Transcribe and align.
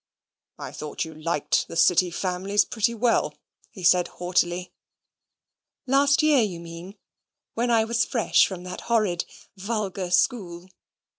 "I 0.57 0.71
thought 0.71 1.05
you 1.05 1.13
liked 1.13 1.67
the 1.67 1.75
City 1.75 2.09
families 2.09 2.65
pretty 2.65 2.95
well," 2.95 3.35
he 3.69 3.83
said, 3.83 4.07
haughtily. 4.07 4.73
"Last 5.85 6.23
year 6.23 6.41
you 6.41 6.59
mean, 6.59 6.97
when 7.53 7.69
I 7.69 7.83
was 7.83 8.03
fresh 8.03 8.47
from 8.47 8.63
that 8.63 8.81
horrid 8.89 9.25
vulgar 9.57 10.09
school? 10.09 10.69